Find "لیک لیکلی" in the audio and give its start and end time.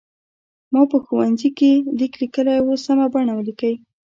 1.97-2.57